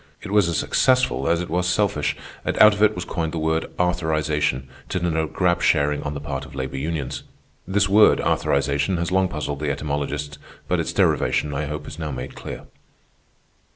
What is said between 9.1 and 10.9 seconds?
long puzzled the etymologists, but